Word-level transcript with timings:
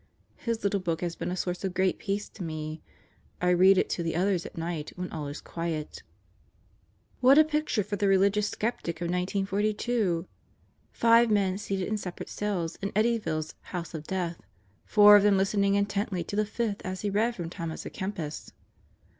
His 0.37 0.63
little 0.63 0.79
book 0.79 1.01
has 1.01 1.15
been 1.15 1.29
a 1.29 1.37
source 1.37 1.63
of 1.63 1.75
great 1.75 1.99
peace 1.99 2.27
to 2.29 2.41
me. 2.41 2.81
I 3.39 3.49
read 3.51 3.77
it 3.77 3.87
to 3.91 4.01
the 4.01 4.15
others 4.15 4.47
at 4.47 4.57
night, 4.57 4.91
when 4.95 5.11
all 5.11 5.27
is 5.27 5.39
quiet." 5.41 6.01
What 7.19 7.37
a 7.37 7.43
picture 7.43 7.83
for 7.83 7.97
the 7.97 8.07
religious 8.07 8.49
skeptic 8.49 8.99
of 8.99 9.11
1942! 9.11 10.25
Five 10.91 11.29
men 11.29 11.59
seated 11.59 11.87
in 11.87 11.97
separate 11.97 12.29
cells 12.29 12.77
in 12.77 12.89
Eddyville's 12.93 13.53
House 13.61 13.93
of 13.93 14.07
Death; 14.07 14.41
four 14.85 15.15
of 15.15 15.21
them 15.21 15.37
listening 15.37 15.75
intently 15.75 16.23
to 16.23 16.35
the 16.35 16.47
fifth 16.47 16.81
as 16.83 17.01
he 17.01 17.11
read 17.11 17.35
from 17.35 17.51
Thomas 17.51 17.85
a 17.85 17.91
Kempis! 17.91 18.53